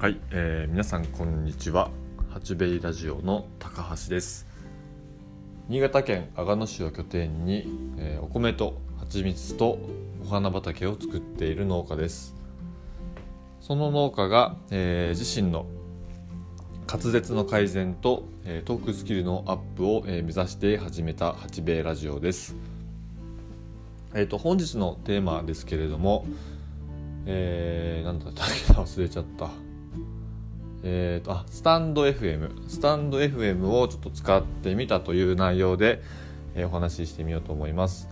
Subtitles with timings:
[0.00, 1.90] はい、えー、皆さんこんにちは。
[2.30, 4.46] 八兵衛ラジオの高橋です。
[5.68, 7.68] 新潟県阿賀野市を拠点に、
[7.98, 9.78] えー、お米と蜂蜜と
[10.24, 12.34] お花畑を作っている農家です。
[13.60, 15.66] その農家が、えー、自身の
[16.90, 22.56] 滑舌の改善と、えー、トークスキルのアップを、えー、目指して始めた八兵衛ラジオです。
[24.14, 26.24] えーと、本日のテーマですけれども、
[27.26, 29.50] えー、なんだったっけ忘れちゃった。
[30.82, 36.02] えーと、あスタンド FM スタンド FM をちょっと使ってみたという内容で、
[36.54, 38.08] えー、お話ししてみようと思います。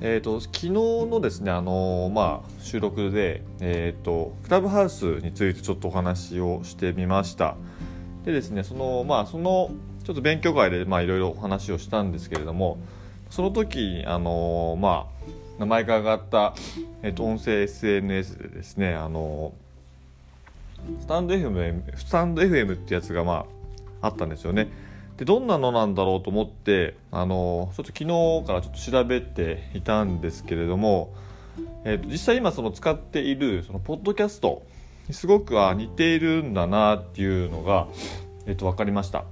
[0.00, 7.56] えーと、昨日のですね、あの、まあ、収録で、えーと、クラブハウスについてちょっとお話をしてみました。
[8.28, 9.70] でですねそのまあその
[10.04, 12.78] ちょっと勉強会でまあいろいろお話をしたんですけれども
[13.30, 16.54] その時あの、まあ名前が挙がった、
[17.02, 19.67] えー、と音声 SNS でですねあのー
[21.00, 23.46] スタンド FM, スタンド FM ってやつがま
[24.00, 24.68] ああったんですよね。
[25.16, 31.12] でどんなのなんだろうと思ってあのちょっと昨日からちょっと調べていたんですけれども、
[31.84, 34.62] えーと、実際今その使っているそのポッドキャスト
[35.08, 37.88] にすごくあ似ているんだなっていうのが、
[38.46, 39.24] えーと、分かりました。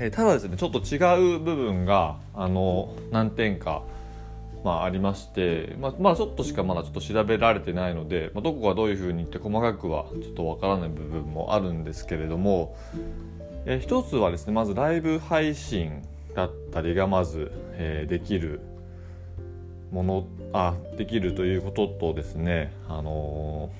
[0.00, 3.82] えー、ただですねちょっと違う部分があの何点か
[4.64, 12.76] まあ、ありまして、まあ、まあちょっとしかまだちょっと調べられてないので、まあ、どこがどういうふうにって細かくはちょっとわからない部分もあるんですけれども、
[13.66, 16.02] え一つはですねまずライブ配信
[16.34, 18.60] だったりがまず、えー、できる
[19.90, 23.70] ものあできるということとですねあの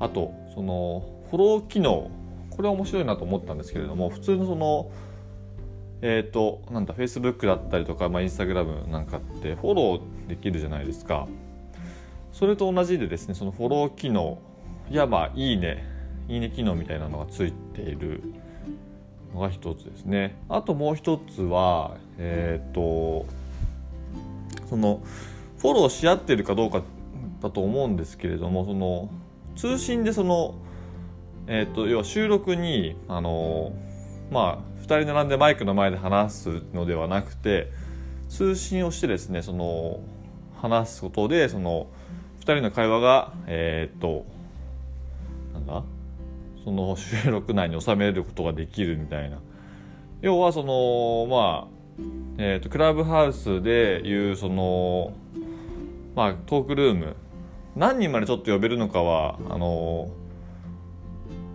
[0.00, 2.10] ー、あとそのフォロー機能
[2.50, 4.90] これは面白いなと思ったんですけれども普通のその
[6.00, 11.26] えっ、ー、となんだ Facebook だったりとか、まあ、Instagram なんかってフォローできるじゃないですか。
[12.32, 14.38] それと同じでですねそのフォロー機能
[14.90, 15.84] やまあいいね
[16.28, 18.22] いいね機能みたいなのがついている
[19.34, 20.36] のが一つですね。
[20.48, 23.26] あともう一つはえっ、ー、と
[24.68, 25.02] その
[25.58, 26.82] フォローし合ってるかどうか
[27.40, 29.10] だと思うんですけれどもその
[29.56, 30.54] 通信でその
[31.46, 33.72] えっ、ー、と要は収録にあの
[34.30, 37.70] まあ2人並んでマイクの前で話すのではなくて
[38.30, 40.00] 通信をしてですねその
[40.60, 41.88] 話すことでその
[42.40, 44.24] 2人の会話がえー、っと
[45.52, 45.84] なんだ？
[46.64, 49.38] その収録内に収めることができるみたいな。
[50.22, 51.78] 要はそのまあ
[52.38, 55.12] えーと、とクラブハウスでいうその
[56.14, 57.16] まあトークルーム
[57.76, 60.08] 何人までちょっと呼べるのかはあの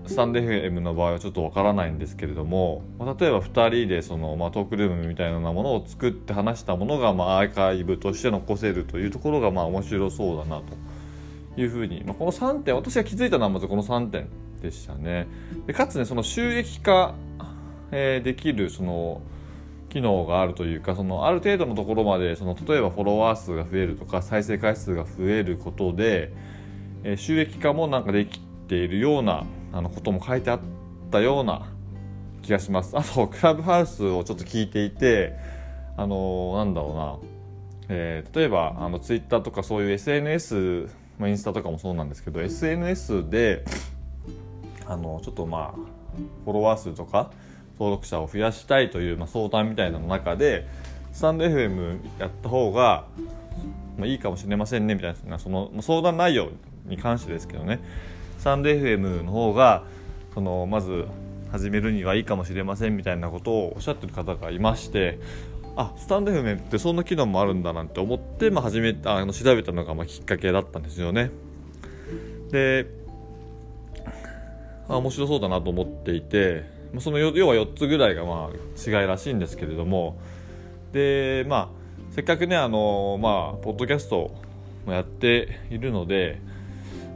[0.05, 10.93] スタンド FM の場合はちょっとわからないんですけれども、まあ、例えば2人でその、まあ、トークルームみたいなものを作って話したものが、まあ、アーカイブとして残せるというところがまあ面白そうだなと。
[11.57, 14.27] いうふうに、まあ、この3点私が気づいたのはまずこの3点
[14.61, 15.27] でしたね。
[15.67, 17.15] でかつねその収益化、
[17.91, 19.21] えー、できるその
[19.89, 26.33] 機能があるというかそのある程度のところまでその例えばフォロワー数が増えるとか再生回数が増えることで、
[27.03, 30.59] えー、収益化もなんかできているようなあのことも書いてあっ
[31.11, 31.67] たような
[32.43, 32.97] 気がします。
[32.97, 35.35] あと、クラブハウスをちょっと聞いていて、
[35.97, 43.65] あの、なんだろうな、えー、例えば、あの、ツイッターとかそういう SNS、まあ、インスタとかもそうなんですけど、SNS で、
[44.85, 45.79] あの、ちょっとまあ、
[46.45, 47.31] フォロワー数とか、
[47.79, 50.67] 登録者を増やしたいという、まあ、相談みたいなの中で、
[51.11, 53.05] スタンド FM やった方が、
[53.97, 56.49] まあ、いいかもしれませんねみたいな、その相談内容
[56.85, 57.79] に関してですけどね、
[58.43, 59.85] スタンド FM の方が
[60.33, 61.05] そのまず
[61.49, 65.17] 始めるにはいいかもしれませんみたいなことをおっしゃってる方がいまして
[65.77, 71.31] あスタンド FM ってそんな機能もあるんだなんて思って、まあ、始めあの調べたのがまきっかけだったんですよね。
[72.51, 72.85] で
[74.89, 76.65] あ面白そうだなと思っていて
[76.99, 80.19] その要は4つぐらいがまあ違いらしいんですけれども
[80.91, 81.69] でまあ
[82.11, 84.35] せっかくねあのまあポッドキャスト
[84.85, 86.41] もやっているので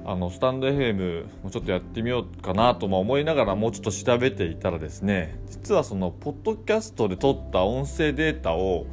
[0.07, 8.85] あのスタンド FM もちょっとやってみようかなと思いながらもうちょっと調べていたらですね実はそのポッドキャストで撮った音声データを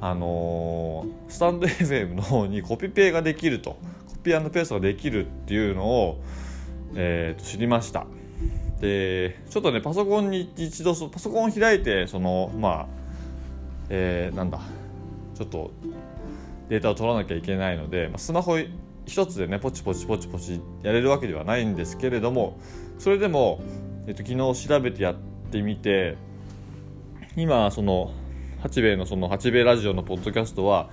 [0.00, 6.20] あのー、スタンド FM の方にコピペができるとコピーペーストができるっていうのを、
[6.96, 8.06] えー、と知りました。
[8.80, 12.86] でちょっとねパソコンに一度パソコンを開いてそのまあ
[13.88, 14.60] えー、なんだ
[15.36, 15.70] ちょっと
[16.70, 18.56] データを取らなきゃいけないので、まあ、スマホ
[19.06, 22.58] 一つでねポチポチポチポチやれるわけではないんですけれども
[22.98, 23.60] それでも、
[24.06, 25.14] えっと、昨日調べてやっ
[25.50, 26.16] てみて
[27.36, 28.12] 今その
[28.60, 30.90] 八兵衛のその八兵衛ラジオのポッドキャストは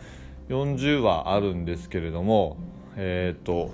[0.49, 2.57] 40話あるんですけれども
[2.95, 3.71] えっ、と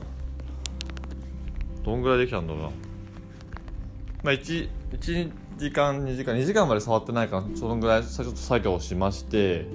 [1.83, 2.69] どんぐらいできたんだろうな。
[4.23, 7.47] まあ 1, 1時間2時間2時間まで触ってないかな。
[7.55, 9.65] そのぐらいちょっと作業しまして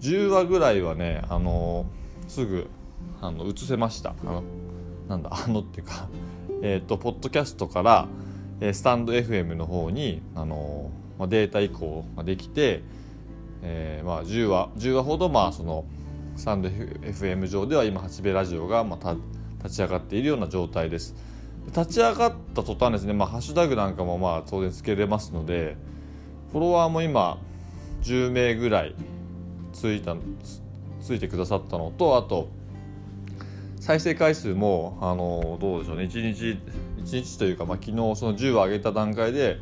[0.00, 1.86] 10話ぐらいはねあの
[2.28, 2.68] すぐ
[3.20, 4.42] あの移せましたあの
[5.08, 6.08] なんだあのっていうか
[6.62, 8.08] えっ、とポッドキャストから
[8.60, 12.82] えスタンド FM の方にあの、まあ、データ移行ができて、
[13.62, 15.84] えーまあ、10話10話ほどまあその
[16.36, 19.16] スタンド FM 上では今八兵衛ラジオがまあ
[19.62, 21.14] 立ち上がっているような状態です。
[21.74, 25.76] 立ち上がった途端ですね、まあ、ハッシュタグなんかもまあ当然つけれますので
[26.52, 27.38] フォロワーも今
[28.02, 28.94] 10名ぐらい
[29.72, 30.16] ついた
[31.00, 32.48] ついてくださったのとあと
[33.86, 36.06] 再生回数もあのどうでしょうね。
[36.06, 36.58] 1日
[37.04, 39.58] 1日というか、まあ、昨日その10を上げた段階で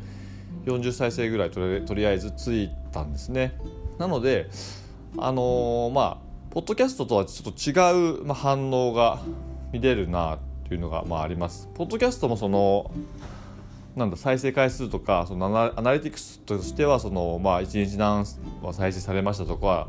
[0.65, 3.55] 40再生ぐらいとりあえずついたんですね。
[3.99, 4.49] なので
[5.19, 6.17] あのー、まあ
[6.49, 9.19] ポッドキャストとはちょっと違う、まあ、反応が
[9.71, 11.69] 見れるなっていうのが、まあ、あります。
[11.75, 12.89] ポッドキャストもその
[13.95, 18.25] なんだ再生回数とかそのアナリティクスとしてはその、まあ、1日何
[18.63, 19.87] 話再生されましたとか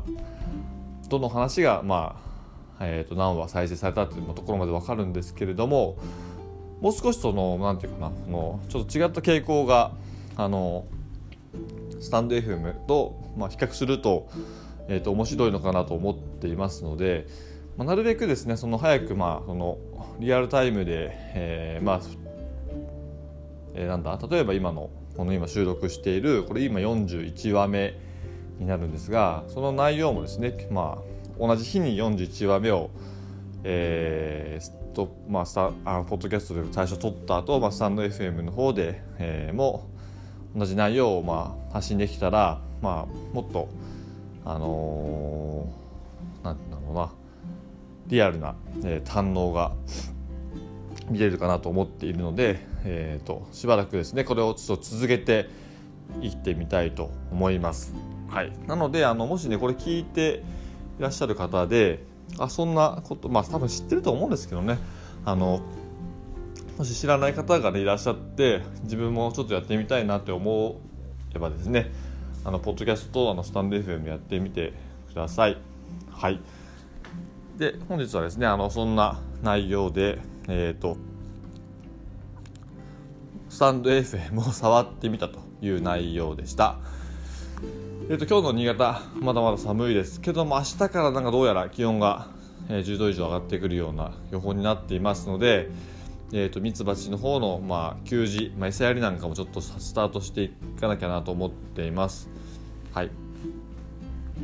[1.09, 2.26] どの話が、まあ
[2.79, 5.97] えー、と何話再生されたっていうところまで分かるんですけれども
[6.81, 9.91] もう少しそのなんていうかなそのちょっと違った傾向が
[10.35, 10.85] あの
[11.99, 14.29] スタンド FM と、まあ、比較すると,、
[14.87, 17.25] えー、と面白いのかなと思っていますので、
[17.77, 19.79] まあ、なるべくですねその早く、まあ、その
[20.19, 22.01] リアルタイムで、えー、まあ、
[23.73, 27.95] えー、なんだ例えば今のこの今収録しているこれ今41話目
[28.59, 32.89] になるんですがその内容もですね、まあ、同じ日に41話目を、
[33.63, 39.87] えー、と、まあ、スタあのポッドキャストで最初撮った後、まあスタンド FM の方で、えー、も
[40.55, 43.69] 同じ内容をまあ発信できたら、まあ、もっと
[44.43, 47.11] あのー、なんだろうな
[48.07, 49.73] リアルな、えー、反応が
[51.09, 55.47] 見れるかなと思っているので、えーと、としばらくですねこれをちょっと続けて
[56.21, 57.93] いってみたいと思います。
[58.29, 60.43] はい、なのであのもしねこれ聞いて
[60.99, 62.03] いらっしゃる方で
[62.39, 64.77] あそんなことまあ多分知ってると思うんですけどね
[65.25, 65.61] あの
[66.77, 70.79] もし知らない方が、ね、いらっしゃって自分もちょっとやってみたいなって思
[71.35, 71.91] えばですね
[72.45, 74.73] あのポッドキャストあのスタンド FM やってみて
[75.09, 75.57] ください。
[76.11, 76.39] はい、
[77.57, 80.97] で本日はですねあのそんな内容で、えーと、
[83.49, 86.77] スタンド FM を触ってみたという内容でした。
[88.09, 92.27] えーと、今日の新潟まだまだ寒いですけども明日からなんかどうやら気温が、
[92.69, 95.69] えー、10度以上上がってくるような予報になっていますので
[96.33, 100.49] えーと、ミツバチの方の、まあ、給餌、まあ、餌やりなんかもちょっとスタートしてい
[100.79, 102.29] かなきゃなと思っています。
[102.93, 103.11] はい、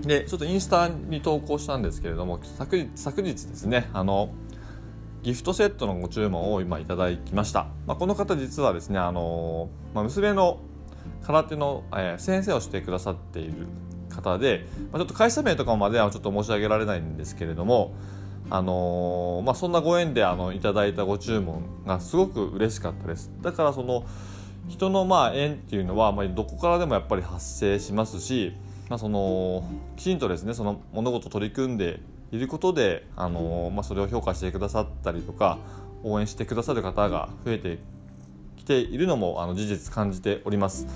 [0.02, 4.34] でちょっとインスタに投稿したんですけれども昨日昨日ですねあの
[5.24, 10.60] ギフトセットのご注文を今いただきました、まあ、この方実はですねあの、まあ、娘の
[11.26, 13.68] 空手の、えー、先生をしてくださっている
[14.10, 17.94] 方で、まあ、ちょっと会社名とかまではちょっと申し上げられないんですけれども、
[18.50, 23.32] あのー、まあ、そんなご縁であのいただいたご注文がすごく嬉しかったです。
[23.42, 24.06] だからその
[24.70, 28.54] 人のまあ縁っていうのは、まあ、どこからでもやっぱり発生しますし、
[28.90, 29.64] まあ、その
[29.98, 32.00] きちんとですねその物事を取り組んで
[32.32, 35.58] いることで、あのー、まあ、それを評価してくださったりとか
[36.04, 37.80] 応援してくださる方が増えて
[38.64, 40.88] きているのもあの事実感じております。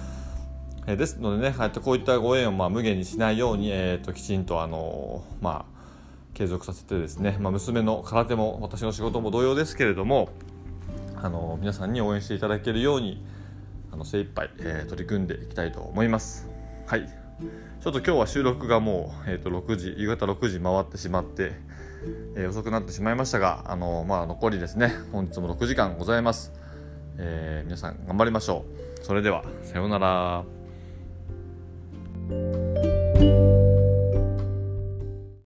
[0.87, 5.77] えですのでね、はいこういったご縁をまあ無限にしないように、えー、ときちんとあのー、まあ、
[6.33, 10.29] 継続させてですね、まあ、娘の空手も私の仕事も同様ですけれども
[11.17, 13.21] あの皆さんに応援していただけるように
[13.91, 16.47] あの精一杯、えー、取り組んでいきたいと思います。
[16.85, 17.27] はい
[17.81, 21.51] ちょっと今日は収録がもう、えー、と6時夕方6時回ってしまって、
[22.35, 26.53] えー、遅くなってしまいましたがあの、まあ、残りですね本日も6時間ございます、
[27.17, 28.65] えー、皆さん頑張りましょ
[29.01, 29.03] う。
[29.03, 30.43] それでは、さようなら。